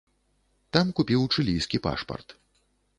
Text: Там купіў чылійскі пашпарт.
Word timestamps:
Там 0.77 0.87
купіў 1.01 1.21
чылійскі 1.37 1.77
пашпарт. 1.87 2.27